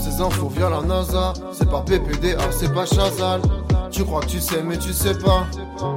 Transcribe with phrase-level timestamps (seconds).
[0.00, 1.34] ces infos via la NASA.
[1.52, 3.42] C'est pas PPDA, c'est pas Chazal.
[3.90, 5.46] Tu crois que tu sais, mais tu sais pas.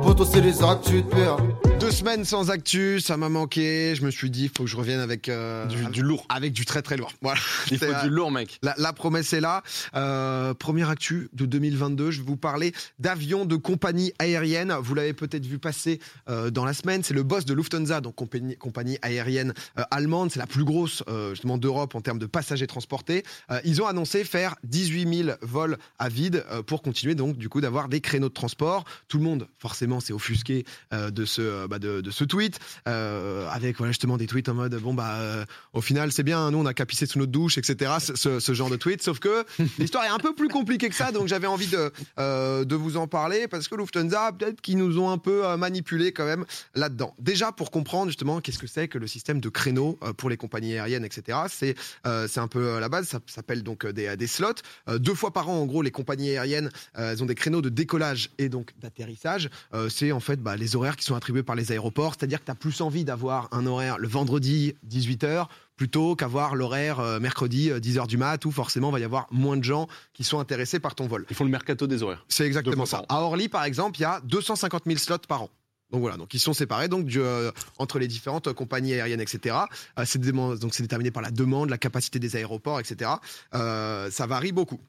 [0.03, 1.37] Poto, c'est les actus de PA.
[1.79, 3.93] Deux semaines sans actu, ça m'a manqué.
[3.95, 6.25] Je me suis dit, il faut que je revienne avec euh, Du- avec- du lourd.
[6.27, 7.13] avec du très très lourd.
[7.21, 7.39] Voilà.
[7.71, 8.57] Il faut C'est, euh, du lourd, mec.
[8.63, 9.61] La, la promesse est là.
[9.95, 14.73] Euh, première actu de 2022, je vais vous parler d'avions de compagnie aérienne.
[14.81, 15.99] Vous l'avez peut-être vu passer
[16.29, 17.03] euh, dans la semaine.
[17.03, 19.53] C'est le boss de Lufthansa, donc compagnie, compagnie aérienne
[19.91, 20.31] allemande.
[20.31, 23.23] C'est la plus grosse justement d'Europe en termes de passagers transportés.
[23.63, 27.87] Ils ont annoncé faire 18 000 vols à vide pour continuer donc du coup d'avoir
[27.87, 28.83] des créneaux de transport.
[29.07, 33.77] Tout le monde forcément s'est offusqué de ce bah, de, de ce tweet euh, avec
[33.77, 36.65] voilà justement des tweets en mode bon bah euh, au final c'est bien nous on
[36.65, 39.01] a qu'à pisser sous notre douche etc ce, genre de tweet.
[39.01, 39.45] Sauf que
[39.79, 42.97] l'histoire est un peu plus compliquée que ça donc j'avais envie de euh, de vous
[42.97, 46.45] en parler parce que Lufthansa peut-être qu'ils nous ont un peu euh, manipulé quand même
[46.75, 47.15] là-dedans.
[47.19, 50.37] Déjà pour comprendre justement qu'est-ce que c'est que le système de créneaux euh, pour les
[50.37, 53.93] compagnies aériennes etc c'est euh, c'est un peu euh, la base ça s'appelle donc euh,
[53.93, 54.53] des, des slots.
[54.87, 57.61] Euh, deux fois par an en gros les compagnies aériennes euh, elles ont des créneaux
[57.61, 59.49] de décollage et donc d'atterrissage.
[59.73, 62.15] Euh, c'est en fait bah, les horaires qui sont attribués par les aéroports.
[62.17, 66.99] C'est-à-dire que tu as plus envie d'avoir un horaire le vendredi 18h plutôt qu'avoir l'horaire
[66.99, 70.23] euh, mercredi 10h du mat où forcément il va y avoir moins de gens qui
[70.23, 71.25] sont intéressés par ton vol.
[71.29, 72.25] Ils font le mercato des horaires.
[72.29, 73.03] C'est exactement ça.
[73.09, 75.49] À Orly par exemple, il y a 250 000 slots par an.
[75.91, 79.21] Donc voilà, donc ils sont séparés donc du, euh, entre les différentes euh, compagnies aériennes,
[79.21, 79.55] etc.
[79.97, 83.11] Euh, c'est donc c'est déterminé par la demande, la capacité des aéroports, etc.
[83.53, 84.79] Euh, ça varie beaucoup.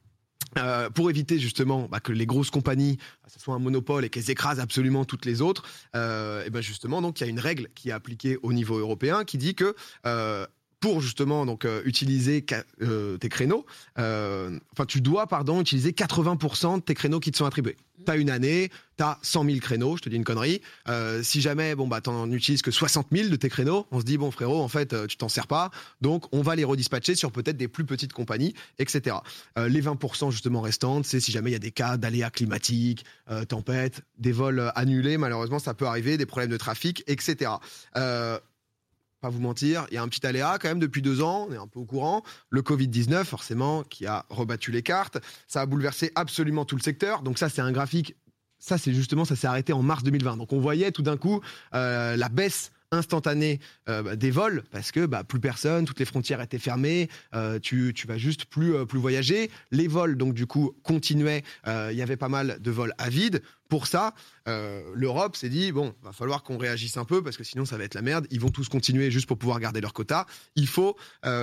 [0.57, 4.31] Euh, pour éviter justement bah, que les grosses compagnies, ce soit un monopole et qu'elles
[4.31, 5.63] écrasent absolument toutes les autres,
[5.95, 8.79] euh, et ben justement donc il y a une règle qui est appliquée au niveau
[8.79, 9.75] européen qui dit que
[10.07, 10.47] euh,
[10.81, 12.45] pour justement donc euh, utiliser
[12.83, 13.67] euh, tes créneaux,
[13.98, 17.77] euh, enfin tu dois pardon utiliser 80% de tes créneaux qui te sont attribués.
[18.05, 20.62] T'as une année, t'as 100 000 créneaux, je te dis une connerie.
[21.23, 24.17] Si jamais bon bah t'en utilises que 60 000 de tes créneaux, on se dit
[24.17, 27.56] bon frérot en fait tu t'en sers pas, donc on va les redispatcher sur peut-être
[27.56, 29.17] des plus petites compagnies, etc.
[29.56, 33.05] Les 20% justement restantes, c'est si jamais il y a des cas d'aléas climatiques,
[33.49, 37.50] tempêtes, des vols annulés, malheureusement ça peut arriver, des problèmes de trafic, etc.
[39.21, 41.53] Pas vous mentir, il y a un petit aléa quand même depuis deux ans, on
[41.53, 42.23] est un peu au courant.
[42.51, 45.19] Le Covid-19, forcément, qui a rebattu les cartes,
[45.49, 47.23] ça a bouleversé absolument tout le secteur.
[47.23, 48.15] Donc ça, c'est un graphique.
[48.61, 50.37] Ça, c'est justement, ça s'est arrêté en mars 2020.
[50.37, 51.41] Donc on voyait tout d'un coup
[51.75, 56.04] euh, la baisse instantanée euh, bah, des vols parce que bah, plus personne, toutes les
[56.04, 59.50] frontières étaient fermées, euh, tu, tu vas juste plus, euh, plus voyager.
[59.71, 61.43] Les vols, donc du coup, continuaient.
[61.66, 63.43] Il y avait pas mal de vols à vide.
[63.69, 64.15] Pour ça,
[64.47, 67.84] l'Europe s'est dit bon, va falloir qu'on réagisse un peu parce que sinon ça va
[67.84, 68.27] être la merde.
[68.31, 70.27] Ils vont tous continuer juste pour pouvoir garder leur quota.
[70.56, 70.97] Il faut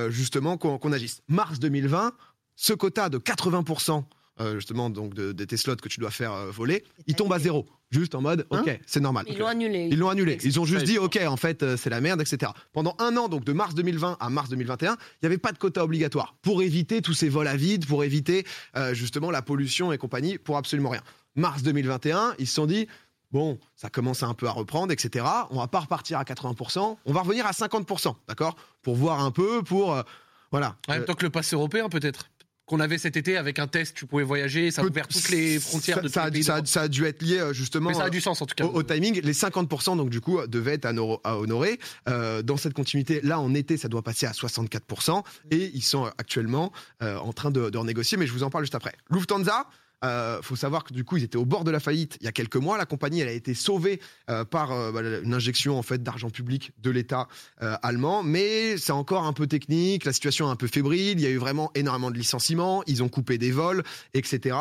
[0.09, 1.21] justement qu'on qu'on agisse.
[1.27, 2.13] Mars 2020,
[2.55, 4.03] ce quota de 80%.
[4.39, 7.31] Euh, justement donc de, de tes slots que tu dois faire euh, voler, il tombe
[7.33, 9.25] à zéro, juste en mode ok c'est normal.
[9.27, 9.87] Ils l'ont annulé.
[9.91, 10.37] Ils l'ont annulé.
[10.43, 12.51] Ils ont juste dit, ils OK, en fait, euh, c'est la merde, etc.
[12.73, 15.57] Pendant un an, donc de mars 2020 à mars 2021, il n'y avait pas de
[15.57, 19.91] quota obligatoire pour éviter tous ces vols à vide, pour éviter euh, justement la pollution
[19.91, 21.01] et compagnie, pour absolument rien.
[21.35, 22.87] Mars 2021, ils se sont dit,
[23.31, 25.25] bon, ça commence un peu à reprendre, etc.
[25.49, 28.55] On va pas repartir à 80%, on va revenir à 50%, d'accord?
[28.81, 29.93] Pour voir un peu, pour.
[29.93, 30.03] euh,
[30.51, 30.75] voilà.
[30.87, 32.29] En même temps que le pass européen, peut-être.
[32.65, 35.97] Qu'on avait cet été avec un test, tu pouvais voyager, ça ouvert toutes les frontières
[35.97, 36.67] ça, de ça, tous a, les pays ça a- d'Europe.
[36.67, 37.89] ça a dû être lié euh, justement.
[37.89, 38.65] Mais ça a euh, du sens en tout cas.
[38.65, 41.79] au, au timing, les 50% donc du coup devaient être à, honorer.
[42.09, 46.05] Euh, dans cette continuité, là en été, ça doit passer à 64% et ils sont
[46.17, 46.71] actuellement
[47.03, 48.17] euh, en train de, de renégocier.
[48.17, 48.93] Mais je vous en parle juste après.
[49.11, 49.67] Lufthansa.
[50.03, 52.27] Euh, faut savoir que du coup ils étaient au bord de la faillite il y
[52.27, 52.77] a quelques mois.
[52.77, 56.29] La compagnie elle a été sauvée euh, par euh, bah, une injection en fait d'argent
[56.29, 57.27] public de l'État
[57.61, 60.05] euh, allemand, mais c'est encore un peu technique.
[60.05, 61.19] La situation est un peu fébrile.
[61.19, 62.83] Il y a eu vraiment énormément de licenciements.
[62.87, 64.55] Ils ont coupé des vols, etc.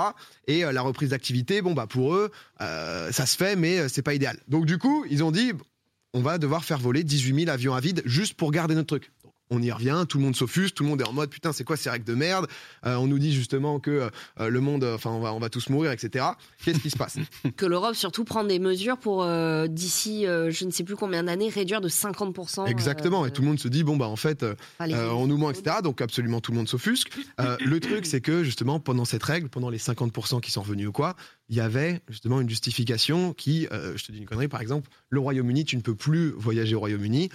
[0.47, 2.31] Et la reprise d'activité, bon bah pour eux,
[2.61, 4.39] ça se fait, mais c'est pas idéal.
[4.49, 5.53] Donc du coup, ils ont dit,
[6.13, 9.11] on va devoir faire voler 18 000 avions à vide juste pour garder notre truc.
[9.51, 11.65] On y revient, tout le monde s'offuse, tout le monde est en mode putain, c'est
[11.65, 12.47] quoi ces règles de merde?
[12.87, 14.09] Euh, On nous dit justement que
[14.41, 16.25] euh, le monde, enfin, on va, on va tous mourir, etc.
[16.65, 17.17] Qu'est-ce qui se passe?
[17.57, 21.25] Que l'Europe surtout prend des mesures pour euh, d'ici euh, je ne sais plus combien
[21.25, 22.67] d'années réduire de 50%.
[22.69, 23.25] Exactement.
[23.25, 25.37] euh, Et tout le monde se dit bon bah en fait, euh, Euh, on nous
[25.37, 25.77] ment, etc.
[25.83, 27.13] Donc absolument tout le monde s'offusque.
[27.41, 30.89] Euh, le truc, c'est que justement, pendant cette règle, pendant les 50% qui sont revenus
[30.89, 31.17] ou quoi,
[31.49, 34.89] il y avait justement une justification qui, euh, je te dis une connerie, par exemple,
[35.11, 37.29] le Royaume-Uni, tu ne peux plus voyager au Royaume-Uni.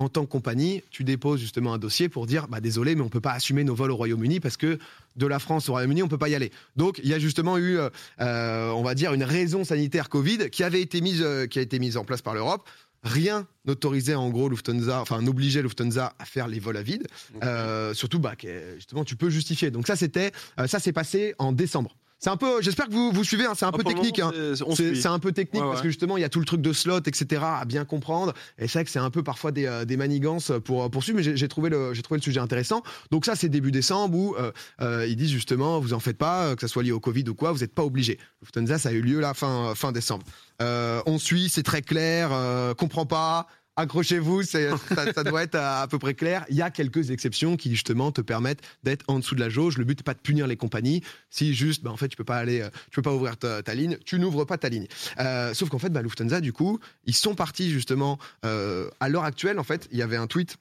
[0.00, 3.08] En tant que compagnie, tu déposes justement un dossier pour dire bah désolé, mais on
[3.08, 4.78] peut pas assumer nos vols au Royaume-Uni parce que
[5.14, 6.50] de la France au Royaume-Uni, on peut pas y aller.
[6.74, 7.78] Donc il y a justement eu,
[8.20, 11.62] euh, on va dire, une raison sanitaire Covid qui avait été mise, euh, qui a
[11.62, 12.68] été mise en place par l'Europe.
[13.04, 17.06] Rien n'autorisait en gros Lufthansa, enfin n'obligeait Lufthansa à faire les vols à vide.
[17.44, 19.70] Euh, surtout, bah, que, justement, tu peux justifier.
[19.70, 20.32] Donc ça, c'était,
[20.66, 21.94] ça s'est passé en décembre.
[22.20, 24.18] C'est un peu, j'espère que vous, vous suivez, hein, c'est un Ah, peu technique.
[24.18, 24.54] moment, hein.
[24.56, 25.02] c'est- on C'est suit.
[25.02, 26.72] c'est un peu technique Ouais, parce que justement il y a tout le truc de
[26.72, 27.42] slot, etc.
[27.44, 28.32] à bien comprendre.
[28.58, 31.22] Et c'est vrai que c'est un peu parfois des, euh, des manigances pour poursuivre, mais
[31.22, 32.82] j'ai j'ai trouvé, le- j'ai trouvé le sujet intéressant.
[33.10, 36.44] Donc ça c'est début décembre où euh, euh, ils disent justement vous en faites pas,
[36.44, 38.18] euh, que ça soit lié au Covid ou quoi, vous n'êtes pas obligé.
[38.40, 40.24] Lufthansa ça a eu lieu là fin, fin décembre.
[40.62, 43.48] Euh, on suit, c'est très clair, euh, comprend pas.
[43.76, 46.44] Accrochez-vous, ça, doit être à, peu près clair.
[46.48, 49.78] Il y a quelques exceptions qui justement te permettent d'être en dessous de la jauge.
[49.78, 51.02] Le but n'est pas de punir les compagnies.
[51.28, 53.62] Si juste, bah, en fait, tu peux pas aller, euh, tu peux pas ouvrir ta,
[53.74, 54.86] ligne, tu n'ouvres pas ta ligne.
[55.18, 59.24] Euh, sauf qu'en fait, bah, Lufthansa, du coup, ils sont partis justement euh, à l'heure
[59.24, 59.58] actuelle.
[59.58, 60.56] En fait, il y avait un tweet.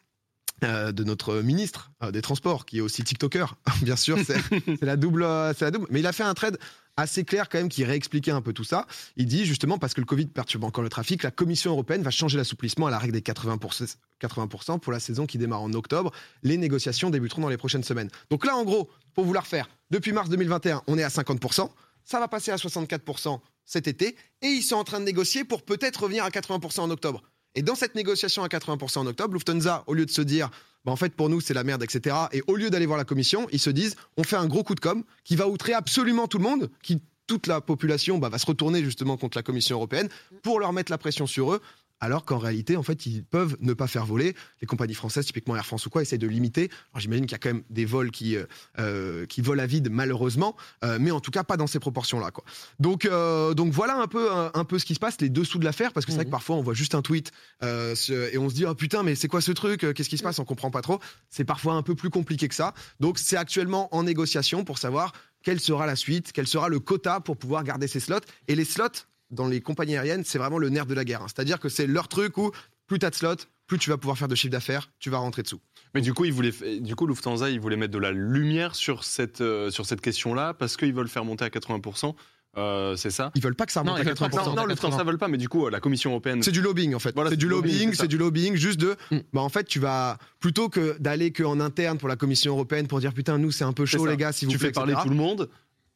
[0.62, 5.28] de notre ministre des Transports, qui est aussi TikToker, bien sûr, c'est la double,
[5.58, 5.88] c'est la double.
[5.90, 6.58] Mais il a fait un trade
[6.98, 8.86] assez clair quand même qui réexpliquait un peu tout ça.
[9.16, 12.12] Il dit justement parce que le Covid perturbe encore le trafic, la Commission européenne va
[12.12, 16.12] changer l'assouplissement à la règle des 80%, 80% pour la saison qui démarre en octobre.
[16.44, 18.10] Les négociations débuteront dans les prochaines semaines.
[18.30, 21.70] Donc là, en gros, pour vous la refaire, depuis mars 2021, on est à 50%.
[22.04, 24.16] Ça va passer à 64% cet été.
[24.42, 27.24] Et ils sont en train de négocier pour peut-être revenir à 80% en octobre.
[27.56, 30.50] Et dans cette négociation à 80% en octobre, Lufthansa, au lieu de se dire,
[30.86, 33.06] bah en fait pour nous c'est la merde, etc., et au lieu d'aller voir la
[33.06, 36.28] commission, ils se disent, on fait un gros coup de com qui va outrer absolument
[36.28, 39.78] tout le monde, qui toute la population bah, va se retourner justement contre la Commission
[39.78, 40.10] européenne
[40.42, 41.62] pour leur mettre la pression sur eux.
[42.04, 44.36] Alors qu'en réalité, en fait, ils peuvent ne pas faire voler.
[44.60, 46.70] Les compagnies françaises, typiquement Air France ou quoi, essayent de limiter.
[46.92, 48.44] Alors j'imagine qu'il y a quand même des vols qui, euh,
[48.78, 52.32] euh, qui volent à vide, malheureusement, euh, mais en tout cas pas dans ces proportions-là.
[52.32, 52.44] Quoi.
[52.78, 55.60] Donc, euh, donc voilà un peu, un, un peu ce qui se passe, les dessous
[55.60, 58.50] de l'affaire, parce que c'est vrai que parfois on voit juste un tweet et on
[58.50, 60.40] se dit oh putain mais c'est quoi ce truc Qu'est-ce qui se passe?
[60.40, 61.00] On comprend pas trop.
[61.30, 62.74] C'est parfois un peu plus compliqué que ça.
[63.00, 67.22] Donc c'est actuellement en négociation pour savoir quelle sera la suite, quel sera le quota
[67.22, 68.20] pour pouvoir garder ces slots.
[68.50, 71.22] Et les slots dans les compagnies aériennes, c'est vraiment le nerf de la guerre.
[71.24, 71.28] hein.
[71.28, 72.52] C'est-à-dire que c'est leur truc où
[72.88, 73.36] plus tu as de slots,
[73.68, 75.60] plus tu vas pouvoir faire de chiffre d'affaires, tu vas rentrer dessous.
[75.96, 79.04] Mais du coup, ils voulaient, du coup, Lufthansa, ils voulaient mettre de la lumière sur
[79.04, 82.14] cette, euh, sur cette question-là parce qu'ils veulent faire monter à 80%.
[82.58, 83.32] euh, c'est ça?
[83.36, 84.30] Ils veulent pas que ça remonte Non, à veulent pas 80%.
[84.30, 85.04] que ça Non, non, Lufthansa 80.
[85.06, 86.44] veulent pas, mais du coup, la Commission européenne.
[86.44, 87.14] C'est du lobbying en fait.
[87.16, 88.96] Voilà, c'est du lobbying, c'est du lobbying juste de.
[89.12, 89.18] Mm.
[89.34, 93.00] Bah en fait, tu vas plutôt que d'aller qu'en interne pour la Commission européenne pour
[93.00, 95.10] dire putain nous c'est un peu chaud les gars si vous tu fais parler tout
[95.10, 95.50] le monde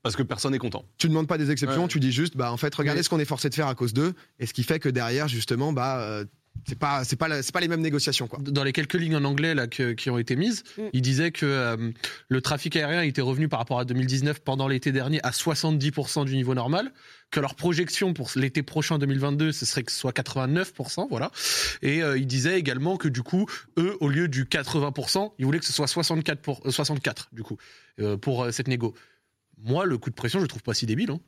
[0.07, 0.83] parce que personne n'est content.
[0.97, 1.87] Tu demandes pas des exceptions, Ouais.
[1.89, 3.93] tu dis juste bah en fait regardez ce qu'on est forcé de faire à cause
[3.93, 6.25] d'eux et ce qui fait que derrière justement bah euh,
[6.67, 8.39] c'est pas c'est pas c'est pas les mêmes négociations quoi.
[8.41, 10.81] Dans les quelques lignes en anglais là, que- qui ont été mises, Mm.
[10.93, 11.91] il disait que euh,
[12.29, 16.35] le trafic aérien était revenu par rapport à 2019 pendant l'été dernier à 70% du
[16.35, 16.91] niveau normal,
[17.29, 21.31] que leur projection pour l'été prochain 2022, ce serait que ce soit 89%, voilà.
[21.83, 23.45] Et euh, il disait également que du coup,
[23.77, 27.43] eux, au lieu du 80%, ils voulaient que ce soit 64, pour, euh, 64 du
[27.43, 27.57] coup,
[27.99, 28.95] euh, pour euh, cette négo.
[29.63, 31.11] Moi, le coup de pression, je le trouve pas si débile.
[31.11, 31.19] hein.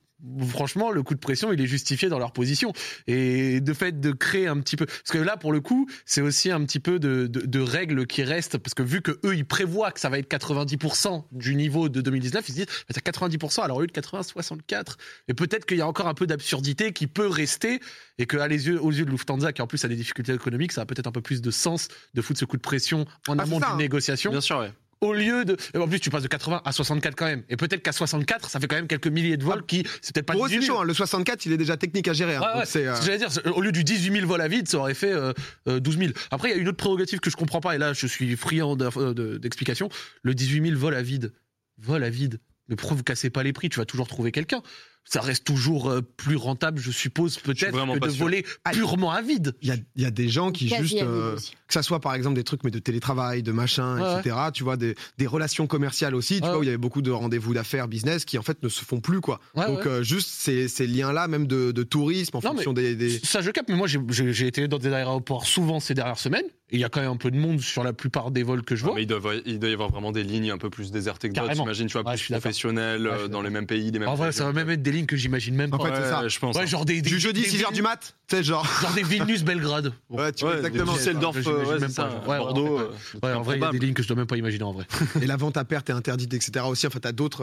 [0.50, 2.74] Franchement, le coup de pression, il est justifié dans leur position.
[3.08, 6.20] Et de fait de créer un petit peu, parce que là, pour le coup, c'est
[6.20, 9.34] aussi un petit peu de, de, de règles qui restent, parce que vu que eux,
[9.38, 12.94] ils prévoient que ça va être 90% du niveau de 2019, ils se disent, bah,
[12.94, 14.98] c'est 90%, alors au lieu de 80, 64.
[15.30, 17.80] Et peut-être qu'il y a encore un peu d'absurdité qui peut rester,
[18.18, 20.34] et que à les yeux, aux yeux de Lufthansa, qui en plus a des difficultés
[20.34, 23.06] économiques, ça a peut-être un peu plus de sens de foutre ce coup de pression
[23.30, 23.78] en Ah, amont d'une hein.
[23.78, 24.74] négociation Bien sûr, ouais.
[25.02, 25.56] Au lieu de.
[25.78, 27.44] En plus, tu passes de 80 à 64 quand même.
[27.50, 29.86] Et peut-être qu'à 64, ça fait quand même quelques milliers de vols qui.
[30.02, 30.76] C'est peut-être pas Pour eux 18 c'est 000.
[30.78, 30.86] chaud, hein.
[30.86, 32.36] le 64 il est déjà technique à gérer.
[32.36, 32.42] hein.
[32.58, 34.94] Ouais, c'est, euh, j'allais dire, au lieu du 18 000 vols à vide, ça aurait
[34.94, 35.34] fait euh,
[35.68, 36.12] euh, 12 000.
[36.32, 38.36] Après, il y a une autre prérogative que je comprends pas, et là, je suis
[38.36, 39.90] friand euh, de- d'explications.
[40.24, 41.34] Le 18 000 vols à vide.
[41.78, 42.40] Vol à vide.
[42.68, 44.62] Mais pourquoi vous cassez pas les prix Tu vas toujours trouver quelqu'un.
[45.06, 48.20] Ça reste toujours euh, plus rentable, je suppose, peut-être, que de sûr.
[48.26, 49.56] voler purement à vide.
[49.64, 52.00] Il y a, il y a des gens qui Quasi juste, euh, que ça soit
[52.00, 54.36] par exemple des trucs mais de télétravail, de machin, Ouais, etc.
[54.54, 56.38] Tu vois des, des relations commerciales aussi.
[56.38, 58.62] Tu Ouais, vois où il y avait beaucoup de rendez-vous d'affaires, business qui en fait
[58.62, 59.40] ne se font plus quoi.
[59.56, 59.88] Ouais, Donc ouais.
[59.88, 63.42] euh, juste ces, ces liens-là, même de, de tourisme en Non, fonction des, des- Ça,
[63.42, 66.80] je capte, mais moi, j'ai été dans des aéroports souvent ces dernières semaines, et il
[66.80, 68.84] y a quand même un peu de monde sur la plupart des vols que je
[68.86, 68.94] vois.
[68.96, 71.34] mais il doit, il doit y avoir vraiment des lignes un peu plus désertées que
[71.34, 71.54] d'autres.
[71.54, 74.10] J'imagine, tu vois, Ouais, je plus professionnelles, Ouais, euh, dans les mêmes pays, les mêmes.
[74.10, 75.88] En vrai, ça va même être des lignes que j'imagine même En pas.
[75.96, 76.28] fait, c'est ça.
[76.28, 76.56] je pense.
[76.56, 78.66] Ouais, genre des, des- du jeudi des 6h du mat, tu sais genre.
[78.82, 79.94] Genre des Vilnius-Belgrade.
[80.10, 80.94] Ouais, tu vois Ouais, exactement.
[80.94, 82.78] Düsseldorf, euh, Bordeaux.
[82.80, 84.38] ouais, euh, Ouais, en vrai, il y a des lignes que je dois même pas
[84.38, 84.86] imaginer en vrai.
[85.22, 86.66] Et la vente à perte est interdite, etc.
[86.68, 87.42] Aussi, enfin, t'as d'autres.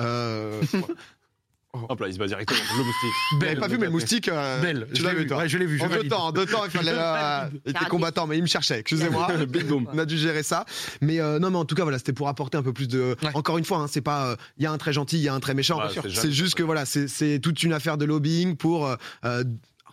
[0.00, 0.78] euh, Ouais.
[1.76, 2.58] euh, Hop là, il se bat directement.
[2.76, 3.12] Le moustique.
[3.32, 4.28] Vous l'avez pas vu, mais le moustique.
[4.28, 4.86] euh, Belle.
[4.92, 5.28] Tu Je l'as l'ai vu, vu.
[5.28, 5.78] toi Ouais, je l'ai vu.
[5.78, 6.10] je En deux valide.
[6.10, 6.92] temps, en deux temps, il fallait.
[6.94, 8.78] euh, il était combattant, mais il me cherchait.
[8.80, 9.28] Excusez-moi.
[9.48, 9.86] Big boom.
[9.92, 10.64] On a dû gérer ça.
[11.00, 13.16] Mais euh, non, mais en tout cas, voilà, c'était pour apporter un peu plus de.
[13.22, 13.30] Ouais.
[13.34, 14.28] Encore une fois, hein, c'est pas.
[14.28, 15.78] euh, Il y a un très gentil, il y a un très méchant.
[15.80, 16.02] Ouais, sûr.
[16.02, 18.86] c'est C'est jamais juste que voilà, c'est c'est toute une affaire de lobbying pour.
[18.86, 19.44] euh, euh,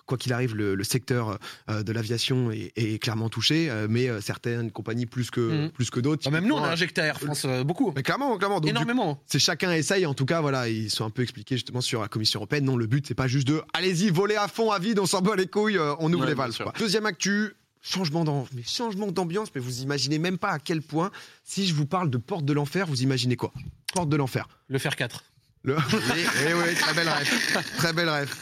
[0.06, 4.08] Quoi qu'il arrive, le, le secteur euh, de l'aviation est, est clairement touché, euh, mais
[4.08, 5.72] euh, certaines compagnies plus que Mhm.
[5.72, 6.24] plus que d'autres.
[6.26, 7.92] Ah, Même nous, on a injecté à Air France beaucoup.
[7.96, 8.60] Mais clairement, clairement.
[8.60, 9.22] Donc, Énormément.
[9.26, 12.08] c'est chacun essaye en tout cas voilà ils sont un peu expliqués justement sur la
[12.08, 15.00] commission européenne non le but c'est pas juste de allez-y voler à fond à vide
[15.00, 18.64] on s'en bat les couilles on ouvre Ouais, les valves deuxième actu changement d'ambiance mais
[18.64, 21.12] changement d'ambiance mais vous imaginez même pas à quel point
[21.44, 23.52] si je vous parle de porte de l'enfer vous imaginez quoi?
[23.94, 25.24] Porte de l'enfer Le faire 4.
[25.64, 25.76] Le...
[26.48, 27.64] Eh oui, très belle rêve.
[27.78, 28.34] Très belle rêve.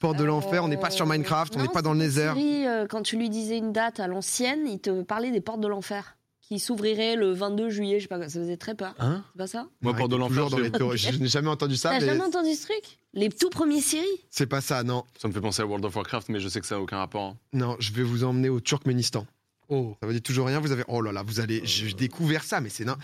[0.00, 2.32] Porte de l'enfer, on n'est pas sur Minecraft, on n'est pas dans le Nether.
[2.34, 5.60] série, euh, quand tu lui disais une date à l'ancienne, il te parlait des portes
[5.60, 7.98] de l'enfer qui s'ouvriraient le 22 juillet.
[8.00, 8.94] Je sais pas, ça faisait très peur.
[8.98, 9.66] Hein C'est pas ça?
[9.82, 10.96] Moi, pour de l'enfer, dans je- les théories.
[10.98, 12.82] Je n'ai jamais entendu ça, T'as mais jamais entendu ce truc?
[13.12, 14.06] Les tout premiers séries?
[14.30, 15.04] C'est pas ça, non.
[15.20, 16.96] ça me fait penser à World of Warcraft, mais je sais que ça n'a aucun
[16.96, 17.22] rapport.
[17.22, 17.36] hein.
[17.52, 19.26] Non, je vais vous emmener au Turkménistan.
[19.70, 19.96] Oh.
[20.00, 22.60] Ça vous dit toujours rien Vous avez oh là là, vous allez, j'ai découvert ça,
[22.60, 22.98] mais c'est un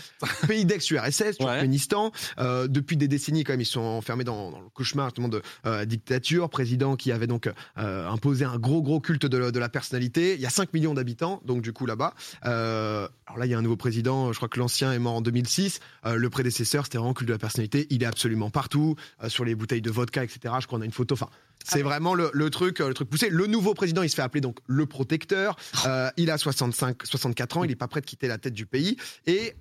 [0.46, 2.12] pays d'ex-URSS, Turkménistan.
[2.38, 5.42] Euh, depuis des décennies, quand même, ils sont enfermés dans, dans le cauchemar justement de
[5.64, 9.58] euh, dictature, président qui avait donc euh, imposé un gros gros culte de, la- de
[9.58, 10.34] la personnalité.
[10.34, 12.14] Il y a 5 millions d'habitants, donc du coup là-bas.
[12.44, 14.32] Euh, alors là, il y a un nouveau président.
[14.32, 15.80] Je crois que l'ancien est mort en 2006.
[16.04, 17.86] Euh, le prédécesseur, c'était vraiment culte de la personnalité.
[17.90, 20.38] Il est absolument partout, euh, sur les bouteilles de vodka, etc.
[20.60, 21.14] Je crois qu'on a une photo.
[21.14, 21.28] Enfin,
[21.64, 23.28] c'est vraiment le, le truc, euh, le truc poussé.
[23.30, 25.56] Le nouveau président, il se fait appeler donc le protecteur.
[25.86, 27.64] Euh, il a 65, 64 ans.
[27.64, 28.96] Il n'est pas prêt de quitter la tête du pays.
[29.26, 29.54] Et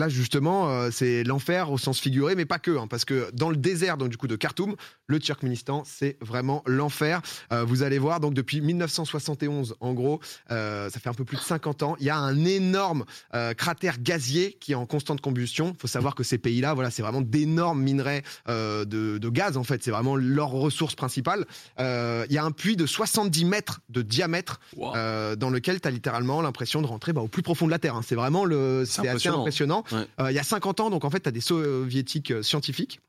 [0.00, 3.50] Là, justement, euh, c'est l'enfer au sens figuré, mais pas que, hein, parce que dans
[3.50, 4.76] le désert, donc du coup de Khartoum,
[5.06, 7.20] le Turkménistan, c'est vraiment l'enfer.
[7.52, 10.18] Euh, vous allez voir, donc depuis 1971, en gros,
[10.50, 13.04] euh, ça fait un peu plus de 50 ans, il y a un énorme
[13.58, 15.74] cratère gazier qui est en constante combustion.
[15.76, 18.84] Il faut savoir que ces pays-là, voilà, c'est vraiment d'énormes minerais de,
[19.18, 21.44] de gaz, en fait, c'est vraiment leur ressource principale.
[21.78, 24.94] Il y a un puits de 70 mètres de diamètre Wow.
[25.36, 27.96] dans lequel tu as littéralement l'impression de rentrer bah, au plus profond de la Terre.
[27.96, 28.02] hein.
[28.06, 29.84] C'est vraiment le, c'est assez impressionnant.
[29.92, 33.00] Euh, il y a 50 ans, donc en fait, tu as des soviétiques euh, scientifiques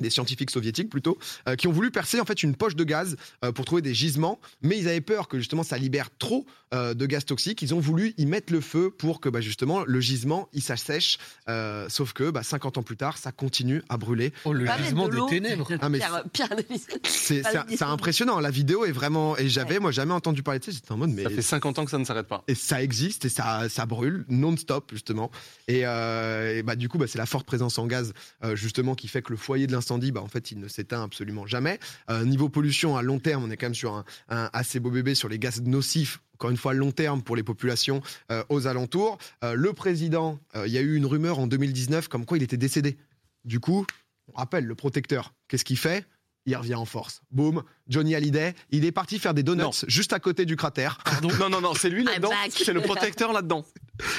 [0.00, 3.16] des scientifiques soviétiques plutôt, euh, qui ont voulu percer en fait une poche de gaz
[3.44, 6.94] euh, pour trouver des gisements, mais ils avaient peur que justement ça libère trop euh,
[6.94, 7.62] de gaz toxique.
[7.62, 11.18] Ils ont voulu y mettre le feu pour que bah, justement le gisement il s'assèche.
[11.48, 14.32] Euh, sauf que bah, 50 ans plus tard, ça continue à brûler.
[14.44, 15.68] Oh, le Pas gisement de des ténèbres.
[15.80, 16.86] Ah, mais Pierre, Pierre Davis.
[17.04, 18.40] C'est impressionnant.
[18.40, 20.72] La vidéo est vraiment et j'avais moi jamais entendu parler de ça.
[20.72, 22.42] J'étais en mode mais Ça fait 50 ans que ça ne s'arrête pas.
[22.48, 25.30] et ça existe et ça, ça brûle non-stop justement.
[25.68, 28.94] Et, euh, et bah, du coup, bah, c'est la forte présence en gaz euh, justement
[28.94, 31.78] qui fait que le foyer de l'incendie, bah, en fait, il ne s'éteint absolument jamais.
[32.10, 34.90] Euh, niveau pollution à long terme, on est quand même sur un, un assez beau
[34.90, 36.20] bébé sur les gaz nocifs.
[36.34, 39.18] Encore une fois, long terme pour les populations euh, aux alentours.
[39.44, 42.42] Euh, le président, euh, il y a eu une rumeur en 2019 comme quoi il
[42.42, 42.96] était décédé.
[43.44, 43.86] Du coup,
[44.32, 45.32] on rappelle le protecteur.
[45.48, 46.04] Qu'est-ce qu'il fait?
[46.46, 47.22] Il revient en force.
[47.30, 49.70] Boum, Johnny Hallyday, il est parti faire des donuts Non.
[49.86, 50.98] juste à côté du cratère.
[51.22, 52.28] Non, non, non, c'est lui là-dedans.
[52.28, 52.52] back.
[52.52, 53.64] C'est le protecteur là-dedans.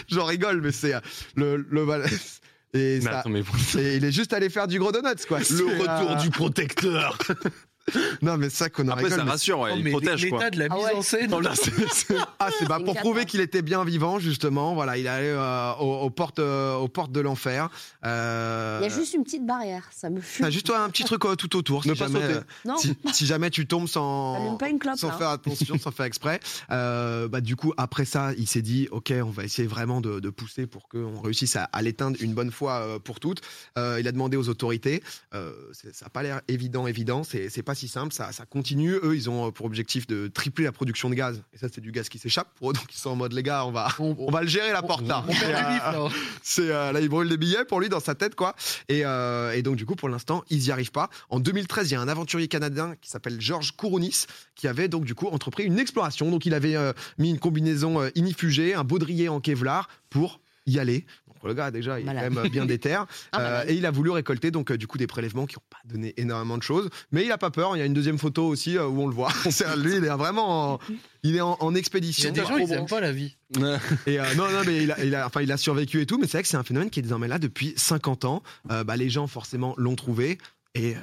[0.07, 0.93] J'en rigole, mais c'est
[1.35, 1.85] le, le
[2.75, 5.39] et, Mais ça- attends, mais il est juste allé faire du gros donuts, quoi.
[5.43, 7.17] C'est, euh, protecteur.
[8.21, 9.19] Non, mais ça qu'on en Après, rigole.
[9.19, 10.39] ça mais- rassure, ouais, il protège quoi.
[10.39, 10.95] l'état de la Ah mise ouais.
[10.95, 11.29] en scène.
[11.29, 14.73] Non, là, c'est- c'est- Ah, c'est bah, pour prouver qu'il était bien vivant, justement.
[14.73, 17.69] Voilà, il est allé euh, aux, aux portes, euh, aux portes de l'enfer.
[18.05, 20.45] Euh, Il y a juste une petite barrière, ça me fume.
[20.45, 21.85] t'as juste un petit truc euh, tout autour.
[21.85, 22.33] Ne si pas jamais, sauter.
[22.33, 24.97] euh, Non, si, si jamais tu tombes sans, pas une clope.
[24.97, 25.17] sans là.
[25.17, 26.39] faire attention, sans faire exprès.
[26.71, 30.19] Euh, bah, du coup, après ça, il s'est dit, ok, on va essayer vraiment de,
[30.19, 33.41] de pousser pour qu'on réussisse à, à l'éteindre une bonne fois euh, pour toutes.
[33.77, 35.03] Euh, il a demandé aux autorités.
[35.33, 37.23] Euh, c'est- ça n'a pas l'air évident, évident.
[37.23, 38.13] C'est c'est pas si simple.
[38.13, 38.93] Ça, ça continue.
[39.03, 41.41] Eux, ils ont euh, pour objectif de tripler la production de gaz.
[41.53, 42.73] Et ça, c'est du gaz qui s'échappe pour eux.
[42.73, 44.81] Donc, ils sont en mode, les gars, on va, On- on va le gérer la
[44.81, 45.23] porte là.
[45.29, 46.07] Euh, là.
[46.43, 48.55] c'est euh, là, il brûle des billets pour lui dans sa tête, quoi.
[48.89, 51.09] Et, euh, et donc, du coup, pour l'instant, ils n'y arrivent pas.
[51.29, 55.05] En 2013, il y a un aventurier canadien qui s'appelle Georges Kourounis qui avait donc,
[55.05, 56.31] du coup, entrepris une exploration.
[56.31, 56.75] Donc, il avait
[57.17, 61.05] mis une combinaison inifugée, un baudrier en Kevlar pour y aller.
[61.45, 62.33] Le gars, déjà, il est Malade.
[62.33, 62.95] quand même bien déter.
[63.31, 63.69] Ah, Euh, malade.
[63.69, 66.13] et il a voulu récolter donc euh, du coup des prélèvements qui n'ont pas donné
[66.17, 67.75] énormément de choses, mais il a pas peur.
[67.75, 69.31] Il y a une deuxième photo aussi euh, où on le voit.
[69.49, 70.79] C'est- lui, il est vraiment, en,
[71.23, 72.29] il est en, en Il y expédition.
[72.29, 73.35] a des gens, ils aiment pas la vie.
[74.07, 76.17] Et euh, non, non, mais il a, il a- enfin, il a survécu et tout,
[76.17, 78.43] mais c'est vrai que c'est un phénomène qui est désormais là depuis 50 ans.
[78.71, 80.37] Euh, bah, les gens, forcément, l'ont trouvé.
[80.73, 80.99] Et bah,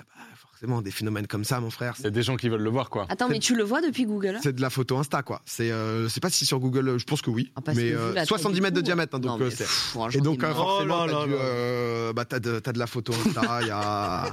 [0.63, 2.71] forcément, des phénomènes comme ça, mon frère, Il y a des gens qui veulent le
[2.71, 3.07] voir quoi.
[3.09, 5.43] Attends, mais tu le vois depuis Google hein c'est de la photo Insta, quoi.
[5.45, 7.51] C'est, euh, c'est pas si sur Google, euh, je pense que oui.
[7.57, 9.45] Ah, mais que vu euh, la taille 70 du mètres de diamètre, hein, donc Non,
[9.47, 12.87] euh, pff, Et donc, euh, forcément, Oh t'as, euh, bah, t'as, de, t'as de la
[12.87, 14.27] photo Insta, il y a.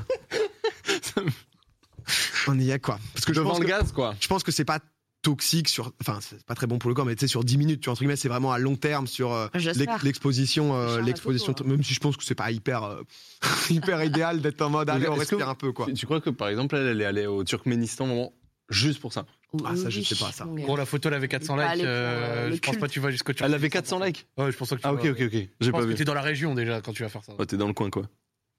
[2.47, 2.99] On y est, quoi.
[3.13, 4.15] Parce que je Devant pense le que, gaz quoi.
[4.19, 4.79] je pense que c'est pas
[5.21, 5.91] toxique sur.
[6.01, 7.85] Enfin, c'est pas très bon pour le corps, mais tu sais, sur 10 minutes, tu
[7.85, 9.31] vois, entre guillemets, c'est vraiment à long terme sur.
[9.33, 9.47] euh,
[10.03, 13.01] L'exposition, euh, l'exposition, même si je pense que c'est pas hyper, euh,
[13.69, 15.87] hyper idéal d'être en mode allez, on que- respire un peu quoi.
[15.93, 18.31] Tu- crois que par exemple, elle, elle est allée au Turkménistan
[18.69, 19.25] juste pour ça?
[19.65, 20.45] Ah, ça, je sais pas, ça.
[20.45, 21.75] Bon, la photo, elle avait 400 Il est pas
[22.49, 22.55] likes.
[22.55, 24.75] je pense pas que tu vas jusqu'au Elle avait 400 likes Ouais, je pense que
[24.75, 25.31] tu Ah vas- ok ok ok.
[25.33, 25.95] Je J'ai pense pas que vu.
[25.95, 27.33] t'es dans la région déjà quand tu vas faire ça.
[27.35, 28.03] Ouais, T'es dans le coin quoi.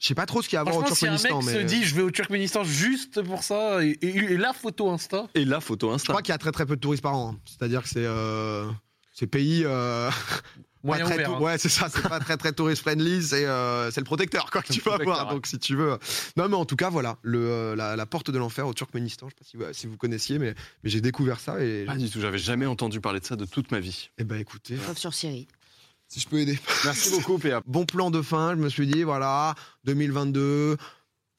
[0.00, 1.20] Je sais pas trop ce qu'il y a à voir au Franchement, si un mec
[1.20, 4.52] Turkménistan, mais se dit je vais au Turkménistan juste pour ça et, et- et la
[4.54, 6.08] photo Insta, Et la photo je Insta.
[6.14, 7.34] crois qu'il y a très très peu de touristes par an.
[7.34, 7.40] hein.
[7.44, 8.66] C'est-à-dire que c'est euh,
[9.12, 9.62] ces pays.
[9.66, 10.10] euh,
[10.82, 11.34] moyen très ouvert.
[11.34, 11.40] hein.
[11.40, 11.88] Ouais, c'est ça.
[11.90, 13.22] C'est pas très très tourist friendly.
[13.22, 15.26] C'est euh, c'est le protecteur quoi que tu vas protecteur, voir.
[15.28, 15.34] ouais.
[15.34, 15.98] Donc si tu veux.
[16.38, 19.28] Non, mais en tout cas voilà, le euh, la, la porte de l'enfer au Turkménistan.
[19.28, 21.84] Je sais pas si, vous- si vous connaissiez, mais mais j'ai découvert ça et.
[21.84, 24.08] Pas du tout, j'avais jamais entendu parler de ça de toute ma vie.
[24.16, 25.46] Eh ben écoutez, Sauf sur Siri.
[26.10, 26.58] Si je peux aider.
[26.84, 27.62] Merci beaucoup PA.
[27.66, 28.50] bon plan de fin.
[28.54, 30.76] Je me suis dit, voilà, 2022,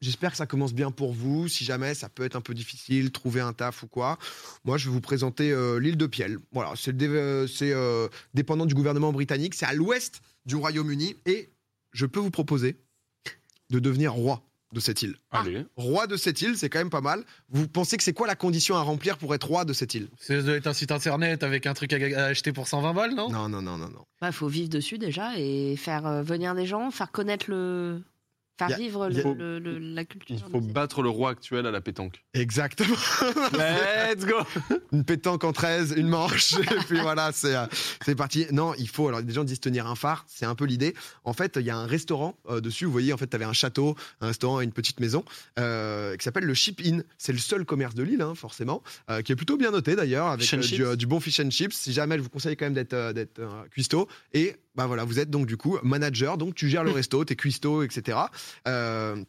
[0.03, 1.47] J'espère que ça commence bien pour vous.
[1.47, 4.17] Si jamais ça peut être un peu difficile, trouver un taf ou quoi,
[4.65, 6.39] moi je vais vous présenter euh, l'île de Piel.
[6.51, 9.53] Voilà, c'est dé- euh, euh, dépendant du gouvernement britannique.
[9.53, 11.51] C'est à l'ouest du Royaume-Uni et
[11.91, 12.77] je peux vous proposer
[13.69, 15.15] de devenir roi de cette île.
[15.31, 15.65] Allez.
[15.75, 17.23] Roi de cette île, c'est quand même pas mal.
[17.49, 20.07] Vous pensez que c'est quoi la condition à remplir pour être roi de cette île?
[20.19, 23.15] Ça doit être un site internet avec un truc à, à acheter pour 120 balles,
[23.15, 23.29] non?
[23.29, 24.05] Non, non, non, non, non.
[24.21, 28.01] Il faut vivre dessus déjà et faire euh, venir des gens, faire connaître le.
[28.67, 30.35] Faire vivre le, le- la culture.
[30.47, 32.23] Il faut battre le roi actuel à la pétanque.
[32.33, 32.95] Exactement.
[33.53, 34.35] Let's go
[34.91, 37.65] une pétanque en 13, une manche, et puis voilà, c'est euh,
[38.05, 38.45] c'est parti.
[38.51, 40.93] Non, il faut, alors des gens disent tenir un phare, c'est un peu l'idée.
[41.23, 43.45] En fait, il y a un restaurant euh, dessus, vous voyez, en fait, tu avais
[43.45, 45.23] un château, un restaurant et une petite maison
[45.59, 47.03] euh, qui s'appelle le Ship Inn.
[47.17, 50.27] C'est le seul commerce de l'île, hein, forcément, euh, qui est plutôt bien noté d'ailleurs,
[50.27, 51.73] avec euh, du, euh, du bon fish and chips.
[51.73, 54.07] Si jamais, je vous conseille quand même d'être euh, d'être, euh, cuistot.
[54.33, 57.35] Et bah voilà, vous êtes donc du coup manager, donc tu gères le resto, t'es
[57.35, 58.17] cuistot, etc.
[58.67, 59.23] Euh,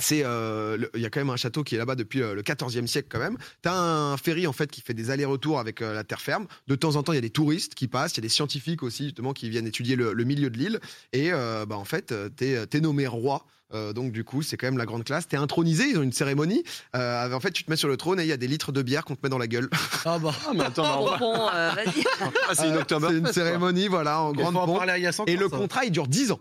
[0.00, 2.42] c'est euh, il y a quand même un château qui est là-bas depuis euh, le
[2.42, 3.36] 14e siècle quand même.
[3.62, 6.46] T'as un ferry en fait qui fait des allers-retours avec euh, la terre ferme.
[6.68, 8.28] De temps en temps, il y a des touristes qui passent, il y a des
[8.28, 10.80] scientifiques aussi justement qui viennent étudier le, le milieu de l'île.
[11.12, 13.44] Et bah en fait, t'es es nommé roi.
[13.74, 15.28] Euh, donc du coup, c'est quand même la grande classe.
[15.28, 16.64] T'es intronisé, ils ont une cérémonie.
[16.96, 18.72] Euh, en fait, tu te mets sur le trône et il y a des litres
[18.72, 19.68] de bière qu'on te met dans la gueule.
[20.04, 20.32] Ah bah.
[20.46, 22.04] Ah, mais attends, Bon, euh, vas-y.
[22.48, 23.32] Ah, c'est une C'est une quoi.
[23.32, 24.76] cérémonie, voilà, en grande pompe.
[24.78, 25.56] parler à Yass Et le ça.
[25.56, 26.40] contrat, il dure 10 ans,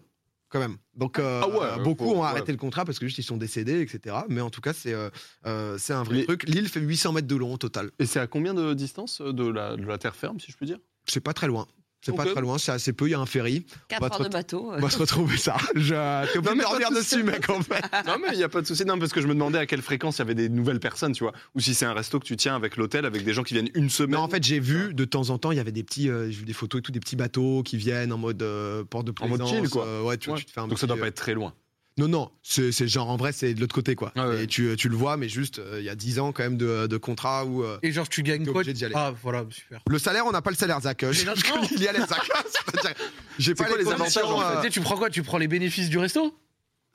[0.49, 0.77] quand même.
[0.95, 2.27] Donc, euh, Ah ouais, beaucoup faut- ont ouais.
[2.27, 4.15] arrêté le contrat parce que juste ils sont décédés, etc.
[4.29, 5.09] Mais en tout cas, c'est euh,
[5.45, 6.43] euh, c'est un vrai Les- truc.
[6.47, 7.91] L'île fait 800 mètres de long au total.
[7.99, 10.65] Et c'est à combien de distance de la, de la terre ferme, si je peux
[10.65, 10.77] dire?
[11.05, 11.67] C'est pas très loin.
[12.11, 12.31] C'est pas Ok.
[12.31, 13.07] très loin, c'est assez peu.
[13.07, 13.65] Il y a un ferry.
[13.89, 14.71] 4 va te heures de bateau.
[14.71, 14.77] euh.
[14.77, 15.57] On va se retrouver ça.
[15.75, 15.93] Je...
[16.31, 17.81] T'es obligé de mais pas dormir de dessus, mec, en fait.
[18.07, 18.85] Non, mais il n'y a pas de souci.
[18.85, 21.11] Non, parce que je me demandais à quelle fréquence il y avait des nouvelles personnes,
[21.13, 21.33] tu vois.
[21.55, 23.69] Ou si c'est un resto que tu tiens avec l'hôtel, avec des gens qui viennent
[23.75, 24.11] une semaine.
[24.15, 26.25] Non, en fait, j'ai vu de temps en temps, il y avait des petits, euh,
[26.29, 29.03] j'ai vu des photos et tout, des petits bateaux qui viennent en mode euh, port
[29.03, 29.55] de En mode plaisance.
[29.59, 29.85] chill, quoi.
[29.85, 30.37] euh, ouais, tu, Ouais.
[30.37, 31.53] tu te fais un Donc ça petit, doit euh, pas être très loin.
[31.97, 34.11] Non, non, c'est genre en vrai, c'est de l'autre côté, quoi.
[34.15, 34.43] Ah ouais.
[34.43, 36.57] Et tu, tu le vois, mais juste, euh, il y a 10 ans quand même
[36.57, 37.63] de, de contrat où.
[37.63, 38.61] euh, Et genre, tu gagnes quoi.
[38.93, 39.79] Ah, voilà, super.
[39.87, 41.01] Le salaire, on n'a pas le salaire, Zach.
[41.03, 41.11] Euh,
[41.75, 42.29] il y a les Zach.
[43.39, 45.09] J'ai pas quoi les, les avantages, en fait tu prends quoi?
[45.09, 46.33] Tu prends les bénéfices du resto?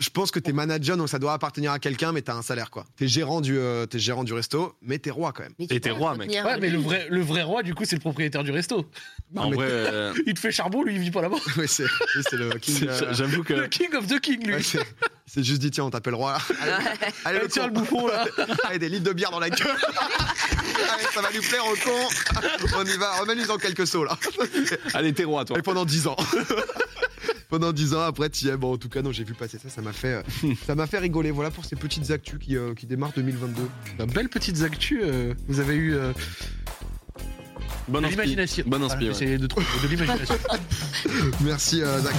[0.03, 2.71] Je pense que t'es manager, donc ça doit appartenir à quelqu'un, mais t'as un salaire,
[2.71, 2.85] quoi.
[2.97, 5.53] T'es gérant du, euh, t'es gérant du resto, mais t'es roi quand même.
[5.61, 7.73] Mais tu Et t'es peux roi, entretenir Ouais, mais le vrai, le vrai roi, du
[7.75, 8.85] coup, c'est le propriétaire du resto.
[9.37, 11.37] en mais- vrai, euh, Il te fait charbon, lui, il vit pas là-bas.
[11.57, 12.75] Ouais, c'est oui, c'est le king.
[12.81, 13.53] c'est- euh, j'avoue que.
[13.55, 14.55] Le king of the king, lui.
[14.55, 14.81] ouais, c'est
[15.27, 16.37] c'est juste dit, tiens, on t'appelle roi.
[16.61, 16.85] Allez, allez,
[17.25, 18.27] Allez, le tiens, le bouffon, là.
[18.65, 19.69] Allez, des litres de bière dans la gueule.
[19.69, 22.69] Allez, ça va lui plaire au con.
[22.77, 24.19] On y va, remets-lui dans quelques sauts, là.
[24.95, 25.59] Allez, t'es roi, toi.
[25.59, 26.17] Et pendant 10 ans.
[27.53, 28.57] Pendant 10 ans, après, tu y es.
[28.57, 30.87] Bon, en tout cas, non, j'ai vu passer ça, ça m'a fait, euh, ça m'a
[30.87, 31.31] fait rigoler.
[31.31, 33.69] Voilà pour ces petites actus qui, euh, qui démarrent 2022.
[33.99, 35.03] Bah, belles petites actus.
[35.05, 36.13] euh, vous avez eu euh,
[37.89, 38.17] Bonne de inspi.
[38.17, 38.65] l'imagination.
[38.67, 39.13] Bonne Voilà, inspi, ouais.
[39.13, 40.35] j'essayais de trouver de l'imagination.
[41.43, 42.15] Merci, euh, Zach.